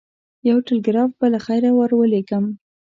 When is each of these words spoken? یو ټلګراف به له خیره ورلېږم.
یو 0.47 0.57
ټلګراف 0.67 1.11
به 1.19 1.27
له 1.33 1.39
خیره 1.45 1.71
ورلېږم. 1.73 2.45